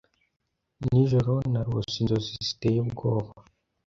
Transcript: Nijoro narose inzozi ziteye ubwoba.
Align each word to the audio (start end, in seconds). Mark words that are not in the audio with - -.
Nijoro 0.85 1.33
narose 1.51 1.95
inzozi 2.01 2.31
ziteye 2.47 2.77
ubwoba. 2.85 3.31